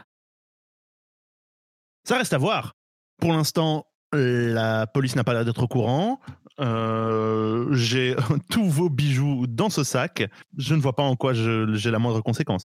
[2.05, 2.75] Ça reste à voir.
[3.19, 6.21] Pour l'instant, la police n'a pas l'air d'être au courant.
[6.61, 8.17] Euh, j'ai
[8.51, 10.29] tous vos bijoux dans ce sac.
[10.57, 12.65] Je ne vois pas en quoi j'ai la moindre conséquence.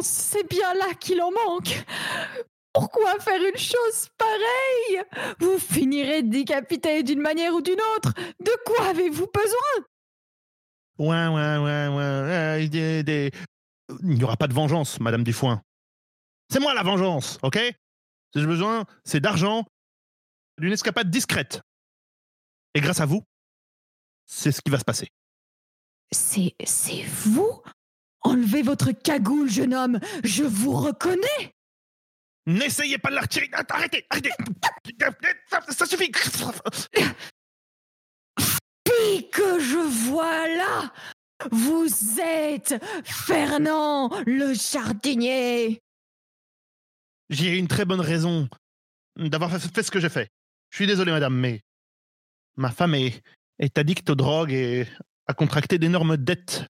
[0.00, 1.84] Sens, c'est bien là qu'il en manque.
[2.72, 5.02] Pourquoi faire une chose pareille?
[5.40, 8.12] Vous finirez décapité d'une manière ou d'une autre.
[8.40, 9.86] De quoi avez-vous besoin?
[10.98, 12.62] Ouais, ouais, ouais, ouais.
[12.64, 13.30] euh, des- des-
[14.02, 15.62] Il n'y aura pas de vengeance, Madame Dufoin.
[16.48, 17.56] C'est moi la vengeance, ok?
[18.32, 19.64] Si j'ai besoin, c'est d'argent,
[20.58, 21.60] d'une escapade discrète.
[22.74, 23.24] Et grâce à vous,
[24.26, 25.08] c'est ce qui va se passer.
[26.12, 27.60] C'est c'est vous?
[28.22, 29.98] Enlevez votre cagoule, jeune homme.
[30.24, 31.54] Je vous reconnais.
[32.46, 33.48] N'essayez pas de la retirer.
[33.52, 34.30] Arrêtez, arrêtez.
[35.70, 36.10] Ça, suffit.
[38.84, 39.78] Puis que je
[40.08, 40.92] vois là,
[41.50, 41.88] vous
[42.20, 45.80] êtes Fernand le jardinier.
[47.28, 48.48] J'ai une très bonne raison
[49.16, 50.28] d'avoir fait fait ce que j'ai fait.
[50.70, 51.60] Je suis désolé, madame, mais
[52.56, 53.22] ma femme est,
[53.58, 54.86] est addicte aux drogues et
[55.26, 56.64] a contracté d'énormes dettes.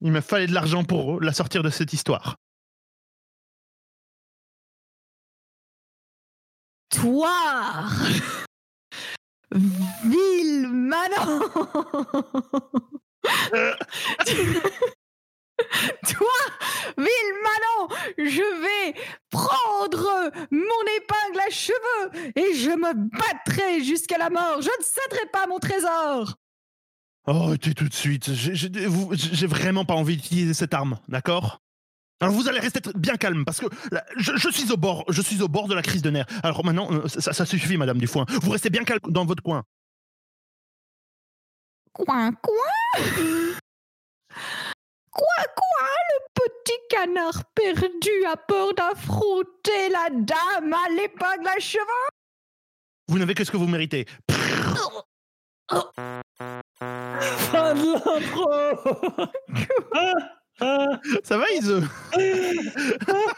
[0.00, 2.36] Il me fallait de l'argent pour la sortir de cette histoire.
[6.90, 7.84] Toi,
[9.50, 11.40] vil manant.
[16.06, 16.38] Toi,
[16.96, 18.94] vil manant, je vais
[19.30, 24.60] prendre mon épingle à cheveux et je me battrai jusqu'à la mort.
[24.60, 26.36] Je ne céderai pas mon trésor.
[27.28, 28.32] Oh, arrêtez tout de suite.
[28.32, 31.60] J'ai- vraiment pas envie d'utiliser cette arme, d'accord?
[32.20, 35.20] Alors vous allez rester bien calme parce que là, je, je suis au bord, je
[35.20, 36.26] suis au bord de la crise de nerfs.
[36.42, 38.24] Alors maintenant, euh, ça, ça suffit, Madame Dufoin.
[38.42, 39.64] Vous restez bien calme dans votre coin.
[41.92, 43.02] Coin, coin?
[45.10, 45.86] Quoi, quoi?
[46.10, 51.86] Le petit canard perdu à peur d'affronter la dame à l'épingle à cheval
[53.08, 54.06] Vous n'avez que ce que vous méritez.
[57.20, 58.50] Fin de l'intro.
[61.24, 61.82] Ça va, Ise
[63.08, 63.30] Oh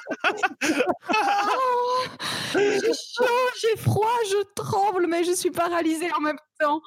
[2.55, 3.25] J'ai chaud,
[3.61, 6.81] j'ai froid, je tremble, mais je suis paralysée en même temps.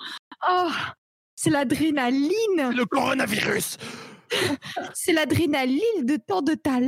[0.49, 0.69] Oh,
[1.35, 3.77] c'est l'adrénaline, Le coronavirus.
[4.93, 6.87] C'est l'adrénaline de tant de talent.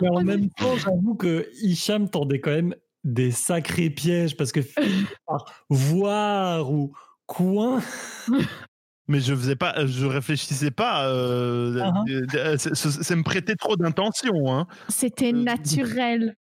[0.00, 4.50] Mais en Oh, même temps, j'avoue que Hicham tendait quand même des sacrés pièges parce
[4.50, 6.92] que finir par voir ou
[7.26, 7.80] coin,
[9.08, 11.06] Mais je faisais pas, je réfléchissais pas.
[11.08, 14.52] Euh, Ah, euh, euh, ça me prêtait trop d'intention.
[14.52, 14.66] Hein.
[14.88, 16.34] C'était Euh, naturel.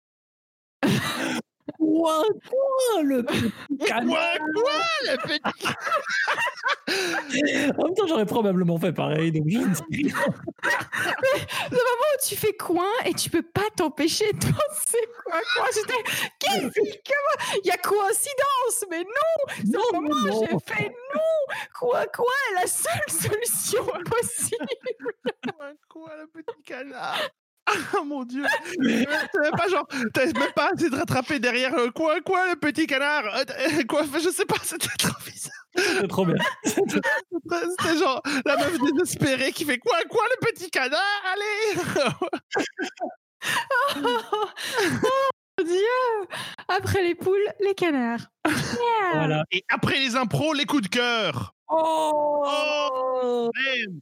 [1.93, 3.53] coin, coin, le petit
[3.85, 4.07] canard?
[4.07, 5.67] Quoi, quoi, le petit
[7.77, 10.13] En même temps, j'aurais probablement fait pareil, donc je ne sais rien.
[11.71, 15.65] Le moment où tu fais coin et tu peux pas t'empêcher de penser quoi, quoi.
[15.73, 16.03] J'étais,
[16.39, 17.59] qu'est-ce comment?
[17.63, 19.53] Il y a coïncidence, mais non!
[19.65, 20.41] C'est au moment où non.
[20.41, 21.55] j'ai fait non!
[21.79, 22.33] Quoi, quoi?
[22.55, 24.65] La seule solution possible!
[25.57, 27.19] Quoi, quoi, le petit canard?
[27.95, 28.43] Ah mon dieu
[29.33, 32.87] T'avais pas genre, t'avais même pas essayé de rattraper derrière euh, quoi, quoi, le petit
[32.87, 33.23] canard?
[33.35, 35.51] Euh, euh, Quoi, je sais pas, c'était trop bizarre.
[35.75, 36.35] C'est trop bien.
[36.65, 40.99] C'était genre la meuf désespérée qui fait quoi, quoi, le petit canard?
[41.31, 41.81] Allez
[43.95, 46.27] Oh mon Dieu
[46.67, 48.27] Après les poules, les canards.
[48.47, 49.13] Yeah.
[49.13, 49.43] Voilà.
[49.51, 53.99] Et après les impros, les coups de cœur Oh Bam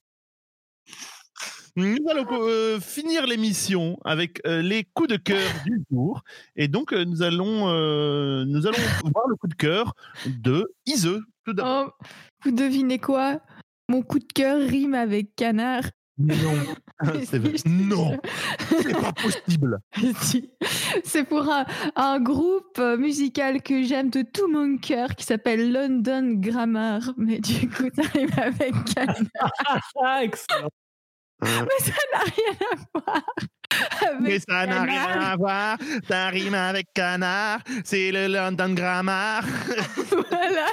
[1.75, 6.21] Nous allons euh, finir l'émission avec euh, les coups de cœur du jour.
[6.55, 8.77] Et donc, euh, nous, allons, euh, nous allons
[9.13, 9.93] voir le coup de cœur
[10.25, 11.21] de Ise.
[11.45, 11.97] Tout d'abord.
[11.99, 12.05] Oh,
[12.43, 13.39] vous devinez quoi?
[13.87, 15.83] Mon coup de cœur rime avec canard.
[16.17, 16.53] Mais non.
[17.25, 17.53] C'est vrai.
[17.65, 18.19] Non,
[18.69, 19.79] c'est pas possible.
[20.21, 20.51] Si.
[21.03, 26.33] C'est pour un, un groupe musical que j'aime de tout mon cœur qui s'appelle London
[26.35, 27.01] Grammar.
[27.17, 29.15] Mais du coup, ça rime avec canard.
[30.03, 30.69] Ah, excellent.
[31.41, 33.23] Mais ça n'a rien à voir.
[34.01, 35.77] Avec Mais ça n'a rien à voir.
[36.07, 37.59] Ça rime avec canard.
[37.83, 39.43] C'est le London Grammar.
[40.29, 40.67] Voilà.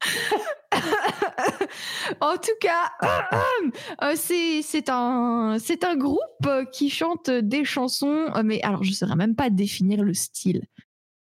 [2.20, 2.90] en tout cas,
[4.02, 9.16] euh, c'est un, un groupe qui chante des chansons, euh, mais alors je ne saurais
[9.16, 10.62] même pas définir le style.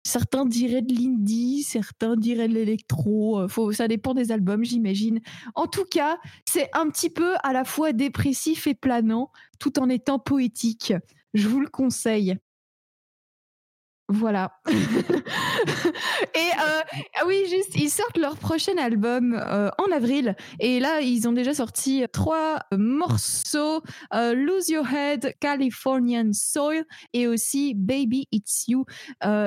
[0.06, 5.22] Certains diraient de l'indie, certains diraient de l'électro, euh, ça dépend des albums, j'imagine.
[5.56, 9.88] En tout cas, c'est un petit peu à la fois dépressif et planant, tout en
[9.89, 10.94] étant poétique.
[11.34, 12.38] Je vous le conseille.
[14.13, 14.52] Voilà.
[14.67, 16.82] et euh,
[17.15, 20.36] ah oui, juste, ils sortent leur prochain album euh, en avril.
[20.60, 23.82] Et là, ils ont déjà sorti trois morceaux
[24.13, 28.86] euh, Lose Your Head, Californian Soil et aussi Baby It's You.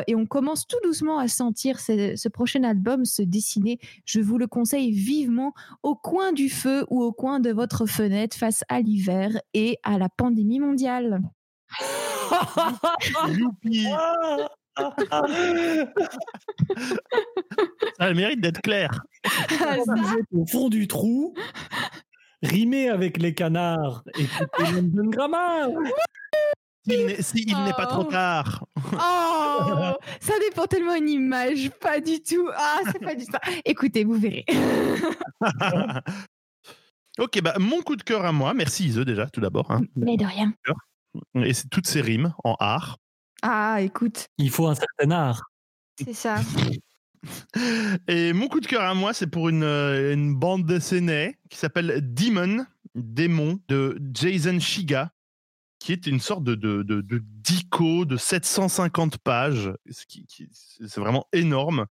[0.08, 3.78] Et on commence tout doucement à sentir ce, ce prochain album se dessiner.
[4.04, 5.52] Je vous le conseille vivement
[5.84, 9.98] au coin du feu ou au coin de votre fenêtre face à l'hiver et à
[9.98, 11.20] la pandémie mondiale.
[13.28, 13.86] Youpi.
[17.96, 19.02] Ça a le mérite d'être clair.
[19.60, 19.76] Ah,
[20.32, 21.34] au fond du trou,
[22.42, 25.68] rimer avec les canards, écoutez London Grammar.
[26.88, 28.10] S'il n'est s'il n'est pas trop Oh.
[28.12, 28.64] tard.
[28.92, 32.48] Oh, ça dépend tellement une image, pas du tout.
[32.54, 33.32] Ah, c'est pas du tout.
[33.64, 34.44] Écoutez, vous verrez.
[37.18, 38.54] ok, bah, mon coup de cœur à moi.
[38.54, 39.68] Merci Ise déjà, tout d'abord.
[39.72, 39.80] hein.
[39.96, 40.52] Mais de rien.
[41.34, 42.98] Et c'est toutes ces rimes en art.
[43.42, 45.42] Ah, écoute, Il faut un certain art.
[46.02, 46.36] c'est ça.
[48.08, 51.58] Et mon coup de cœur à moi, c'est pour une, euh, une bande dessinée qui
[51.58, 55.10] s'appelle Demon, Démon, de Jason Shiga,
[55.78, 59.72] qui est une sorte de, de, de, de dico de 750 pages.
[59.90, 61.86] ce qui- qui- C'est vraiment énorme.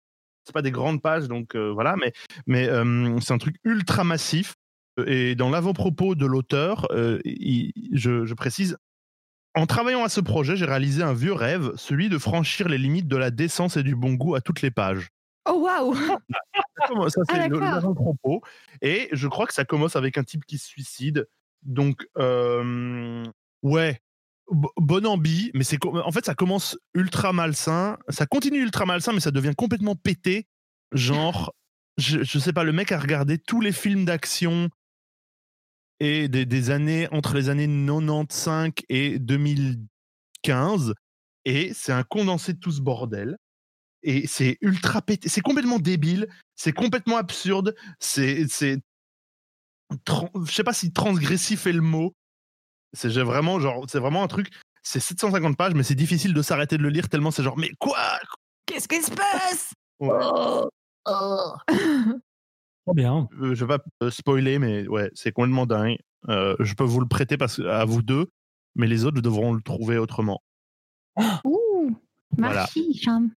[0.44, 2.12] C'est pas des grandes pages, donc euh, voilà, mais,
[2.46, 4.54] mais euh, c'est un truc ultra massif.
[5.06, 8.76] Et dans l'avant-propos de l'auteur, euh, je précise,
[9.54, 13.08] en travaillant à ce projet, j'ai réalisé un vieux rêve, celui de franchir les limites
[13.08, 15.08] de la décence et du bon goût à toutes les pages.
[15.48, 15.94] Oh, waouh
[17.08, 17.60] Ça, c'est Ah, le- d'accord.
[17.74, 18.42] l'avant-propos.
[18.80, 21.28] Et je crois que ça commence avec un type qui se suicide.
[21.62, 23.24] Donc, euh,
[23.62, 24.00] ouais,
[24.50, 27.98] b- bon ambi, mais c'est en fait, ça commence ultra malsain.
[28.08, 30.46] Ça continue ultra malsain, mais ça devient complètement pété.
[30.92, 31.54] Genre,
[31.98, 34.68] je, je sais pas, le mec a regardé tous les films d'action
[36.02, 40.94] et des, des années entre les années 95 et 2015
[41.44, 43.36] et c'est un condensé de tout ce bordel
[44.02, 48.80] et c'est ultra pété c'est complètement débile c'est complètement absurde c'est c'est
[50.46, 52.14] je sais pas si transgressif est le mot.
[52.92, 54.50] C'est vraiment genre, c'est vraiment un truc.
[54.82, 57.70] C'est 750 pages, mais c'est difficile de s'arrêter de le lire tellement c'est genre, mais
[57.78, 58.18] quoi?
[58.66, 59.72] Qu'est-ce qui se passe?
[60.00, 60.10] Ouais.
[62.84, 63.28] Trop bien.
[63.40, 65.98] Euh, Je vais pas euh, spoiler, mais ouais, c'est complètement dingue.
[66.28, 68.30] Euh, je peux vous le prêter parce à vous deux,
[68.74, 70.42] mais les autres devront le trouver autrement,
[71.44, 71.96] Ouh,
[72.38, 72.54] Voilà.
[72.60, 73.30] Marchi, Cham.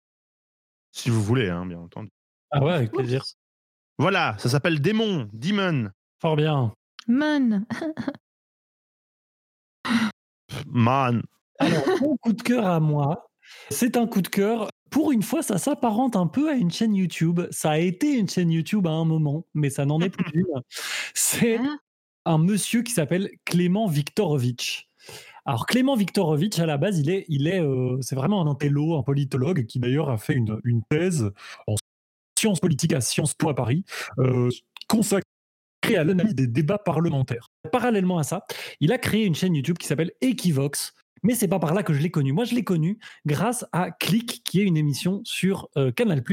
[0.91, 2.09] si vous voulez, hein, bien entendu.
[2.51, 3.23] Ah ouais, avec plaisir.
[3.97, 5.89] Voilà, ça s'appelle Démon, Demon,
[6.21, 6.73] Fort bien.
[7.07, 7.65] Man.
[10.67, 11.23] Man.
[11.59, 13.27] Alors, mon coup de cœur à moi,
[13.69, 14.69] c'est un coup de cœur.
[14.95, 17.41] Pour une fois, ça s'apparente un peu à une chaîne YouTube.
[17.51, 20.61] Ça a été une chaîne YouTube à un moment, mais ça n'en est plus une.
[21.13, 21.79] C'est Hein
[22.23, 24.87] un monsieur qui s'appelle Clément Viktorovitch.
[25.43, 28.97] Alors Clément Viktorovitch, à la base, il est, il est, euh, c'est vraiment un intello,
[28.97, 31.29] un politologue qui d'ailleurs a fait une, une thèse
[31.67, 31.75] en
[32.39, 33.83] sciences politiques à Sciences Po à Paris,
[34.19, 34.47] euh,
[34.87, 35.25] consacrée
[35.97, 37.49] à l'analyse des débats parlementaires.
[37.69, 38.45] Parallèlement à ça,
[38.79, 40.93] il a créé une chaîne YouTube qui s'appelle Equivox.
[41.25, 42.33] Mais c'est pas par là que je l'ai connu.
[42.33, 46.23] Moi, je l'ai connu grâce à Click, qui est une émission sur euh, Canal+,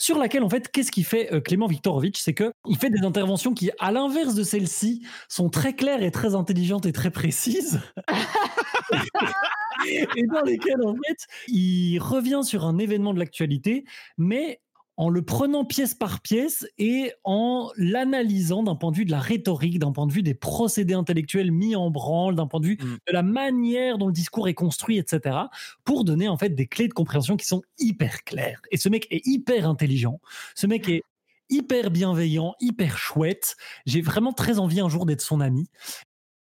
[0.00, 2.18] sur laquelle, en fait, qu'est-ce qu'il fait euh, Clément Viktorovitch?
[2.18, 6.10] C'est que il fait des interventions qui, à l'inverse de celles-ci, sont très claires et
[6.10, 7.80] très intelligentes et très précises.
[9.86, 13.84] et dans lesquelles, en fait, il revient sur un événement de l'actualité,
[14.18, 14.60] mais
[14.96, 19.18] en le prenant pièce par pièce et en l'analysant d'un point de vue de la
[19.18, 22.78] rhétorique, d'un point de vue des procédés intellectuels mis en branle, d'un point de vue
[22.80, 22.96] Mm.
[23.08, 25.36] de la manière dont le discours est construit, etc.,
[25.84, 28.60] pour donner en fait des clés de compréhension qui sont hyper claires.
[28.70, 30.20] Et ce mec est hyper intelligent,
[30.54, 31.02] ce mec est
[31.50, 33.56] hyper bienveillant, hyper chouette.
[33.86, 35.68] J'ai vraiment très envie un jour d'être son ami.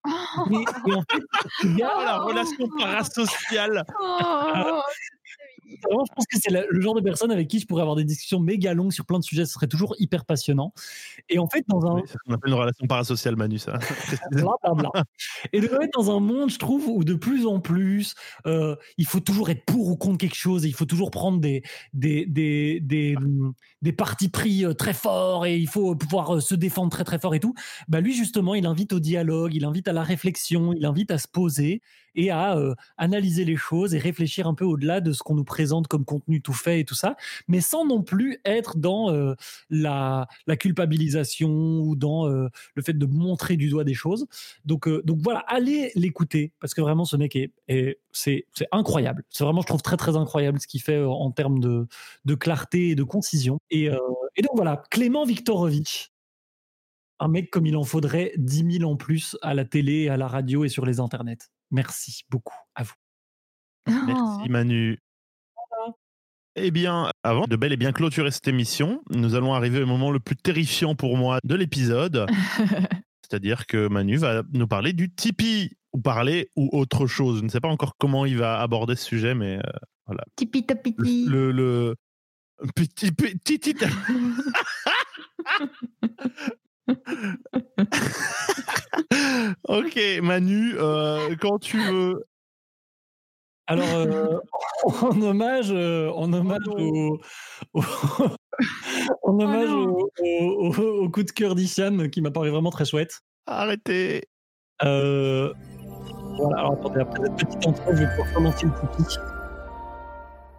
[0.51, 1.22] Et, et en fait,
[1.64, 3.85] il y a- Oh, la relation parasociale.
[4.01, 4.81] Oh,
[5.85, 8.05] Vraiment, je pense que c'est le genre de personne avec qui je pourrais avoir des
[8.05, 9.45] discussions méga longues sur plein de sujets.
[9.45, 10.73] Ce serait toujours hyper passionnant.
[11.29, 13.79] Et en fait, dans un, Oui, qu'on appelle une relation parasociale, Manu, ça.
[14.33, 14.91] blablabla.
[15.53, 18.15] Et de être dans un monde, je trouve, où de plus en plus,
[18.47, 21.41] euh, il faut toujours être pour ou contre quelque chose, et il faut toujours prendre
[21.41, 23.17] des, des, des, des,
[23.83, 27.19] des partis pris euh, très forts, et il faut pouvoir euh, se défendre très très
[27.19, 27.55] fort et tout.
[27.89, 31.19] Bah lui, justement, il invite au dialogue, il invite à la réflexion, il invite à
[31.19, 31.83] se poser
[32.19, 35.45] et à euh, analyser les choses et réfléchir un peu au-delà de ce qu'on nous
[35.45, 39.35] présente comme contenu tout fait et tout ça, mais sans non plus être dans euh,
[39.71, 40.27] la,
[40.59, 44.27] culpabilisation ou dans euh, le fait de montrer du doigt des choses.
[44.65, 49.23] Donc, donc voilà, allez l'écouter parce que vraiment ce mec est, est- c'est, incroyable.
[49.31, 51.87] C'est vraiment, je trouve très très incroyable ce qu'il fait en termes de,
[52.25, 53.61] de clarté et de concision.
[53.71, 56.11] Et, et donc voilà, Clément Viktorovitch,
[57.21, 60.27] un mec comme il en faudrait 10 000 en plus à la télé, à la
[60.27, 61.49] radio et sur les internets.
[61.71, 62.95] Merci beaucoup à vous.
[63.89, 63.93] Oh.
[64.07, 64.99] Merci Manu.
[66.57, 70.11] Eh bien, avant de bel et bien clôturer cette émission, nous allons arriver au moment
[70.11, 72.27] le plus terrifiant pour moi de l'épisode.
[73.23, 77.39] C'est-à-dire que Manu va nous parler du Tipeee, ou parler, ou autre chose.
[77.39, 79.61] Je ne sais pas encore comment il va aborder ce sujet, mais
[80.11, 81.27] euh, Tipi tapiti.
[81.29, 81.95] le, le
[82.75, 83.77] petit petit petit-
[89.69, 92.25] Ok, Manu, euh, quand tu veux.
[93.67, 94.38] Alors, euh,
[95.03, 97.21] en hommage, euh, en hommage au,
[97.75, 97.83] au-
[99.23, 99.88] en hommage non.
[99.91, 103.21] au, au- au- au coup de cœur d'Issam qui m'a paru vraiment très chouette.
[103.47, 104.25] Arrêtez.
[104.85, 105.53] Euh,
[106.38, 109.19] voilà, alors attendez, après cette petite intro, je vais pouvoir commencer le Tipeee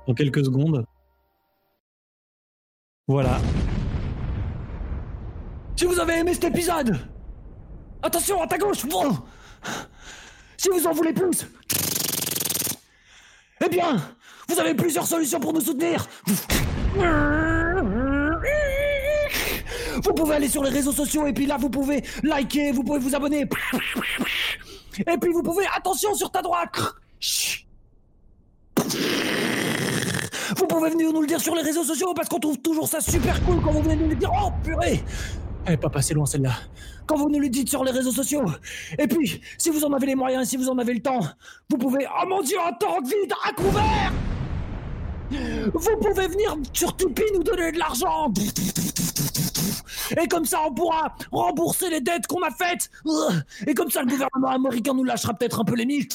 [0.08, 0.86] dans quelques secondes.
[3.08, 3.39] Voilà.
[5.75, 6.97] Si vous avez aimé cet épisode,
[8.01, 8.85] attention à ta gauche.
[8.85, 9.17] bon.
[10.57, 11.45] Si vous en voulez plus,
[13.63, 13.97] eh bien,
[14.49, 16.05] vous avez plusieurs solutions pour nous soutenir.
[20.03, 22.99] Vous pouvez aller sur les réseaux sociaux et puis là vous pouvez liker, vous pouvez
[22.99, 23.47] vous abonner.
[25.07, 26.78] Et puis vous pouvez, attention sur ta droite.
[30.57, 32.99] Vous pouvez venir nous le dire sur les réseaux sociaux parce qu'on trouve toujours ça
[33.01, 34.32] super cool quand vous venez nous le dire.
[34.43, 35.03] Oh purée
[35.66, 36.53] Elle est pas passée loin celle-là.
[37.05, 38.43] Quand vous nous le dites sur les réseaux sociaux.
[38.97, 41.22] Et puis, si vous en avez les moyens, si vous en avez le temps,
[41.70, 42.05] vous pouvez.
[42.07, 44.14] Oh mon dieu, un tank vide à couvert
[45.74, 48.32] Vous pouvez venir sur Tipeee nous donner de l'argent
[50.22, 52.89] et comme ça, on pourra rembourser les dettes qu'on a faites.
[53.68, 56.07] Et comme ça, le gouvernement américain nous lâchera peut-être un peu les miches.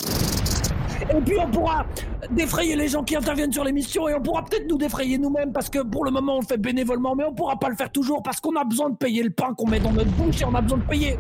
[1.11, 1.86] Et puis on pourra
[2.30, 5.68] défrayer les gens qui interviennent sur l'émission et on pourra peut-être nous défrayer nous-mêmes parce
[5.68, 8.22] que pour le moment on le fait bénévolement mais on pourra pas le faire toujours
[8.22, 10.55] parce qu'on a besoin de payer le pain qu'on met dans notre bouche et on
[10.55, 11.18] a besoin de payer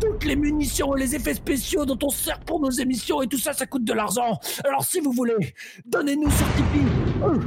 [0.00, 3.26] toutes les munitions et les effets spéciaux dont on se sert pour nos émissions et
[3.26, 4.38] tout ça ça coûte de l'argent.
[4.64, 5.54] Alors si vous voulez,
[5.86, 6.86] donnez-nous sur Tipeee.
[7.24, 7.40] Euh,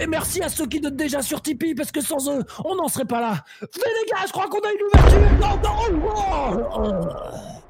[0.00, 2.88] Et merci à ceux qui donnent déjà sur Tipeee, parce que sans eux, on n'en
[2.88, 3.44] serait pas là.
[3.60, 5.20] Venez les gars, je crois qu'on a une ouverture.
[5.40, 5.74] Non, non,
[6.76, 7.64] oh.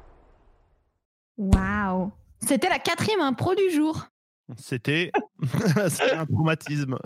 [1.37, 2.11] Waouh
[2.41, 4.07] C'était la quatrième impro du jour.
[4.57, 5.11] C'était
[6.13, 6.97] un traumatisme.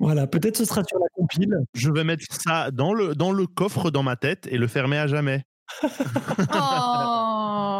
[0.00, 1.54] Voilà, peut-être ce sera sur la compile.
[1.74, 4.98] Je vais mettre ça dans le, dans le coffre dans ma tête et le fermer
[4.98, 5.44] à jamais.
[6.52, 7.78] Oh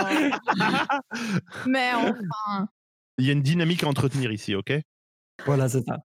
[1.66, 2.68] Mais enfin,
[3.18, 4.72] Il y a une dynamique à entretenir ici, ok?
[5.46, 5.98] Voilà, c'est ça.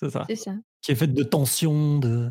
[0.00, 0.24] C'est ça.
[0.28, 0.54] c'est ça.
[0.82, 2.30] Qui est faite de tension, de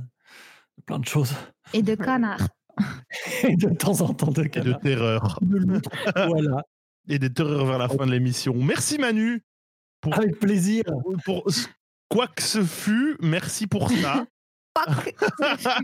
[0.77, 1.33] de plein de choses.
[1.73, 2.47] Et de connard.
[3.43, 5.39] Et de temps en temps de Et de terreur.
[5.41, 5.89] De loutre.
[6.27, 6.63] voilà.
[7.09, 8.53] Et des terreurs vers la fin de l'émission.
[8.55, 9.41] Merci Manu
[10.11, 10.83] Avec plaisir.
[11.25, 11.47] pour
[12.09, 13.17] quoi que ce fût.
[13.21, 14.25] Merci pour ça.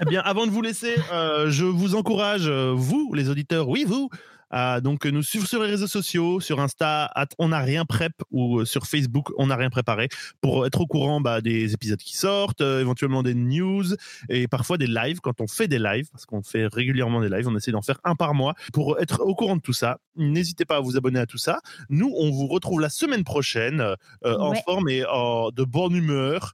[0.00, 3.84] Eh bien, avant de vous laisser, euh, je vous encourage, euh, vous, les auditeurs, oui,
[3.84, 4.08] vous,
[4.50, 8.12] à donc nous suivre sur les réseaux sociaux, sur Insta, at on n'a rien prep
[8.30, 10.08] ou euh, sur Facebook, on n'a rien préparé,
[10.40, 13.84] pour être au courant bah, des épisodes qui sortent, euh, éventuellement des news
[14.28, 17.48] et parfois des lives quand on fait des lives, parce qu'on fait régulièrement des lives,
[17.48, 19.98] on essaie d'en faire un par mois pour être au courant de tout ça.
[20.16, 21.60] N'hésitez pas à vous abonner à tout ça.
[21.88, 23.96] Nous, on vous retrouve la semaine prochaine euh,
[24.38, 26.52] en forme et en- de bonne humeur.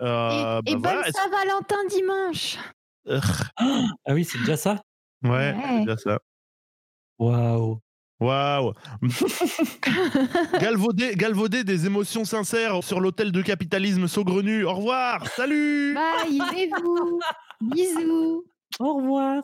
[0.00, 1.02] Et, Euh, et bah, bonne voilà.
[1.12, 2.56] Saint-Valentin dimanche.
[3.08, 3.20] Euh,
[4.06, 4.80] Ah oui, c'est déjà ça?
[5.24, 5.56] Ouais, Ouais.
[5.66, 6.18] c'est déjà ça.
[7.18, 7.78] Waouh.
[8.20, 8.72] Waouh.
[10.60, 14.64] Galvauder, galvauder des émotions sincères sur l'autel du capitalisme saugrenu.
[14.64, 15.26] Au revoir.
[15.28, 15.94] Salut.
[15.94, 17.20] Bye, aimez-vous.
[17.60, 18.44] Bisous.
[18.80, 19.42] Au revoir.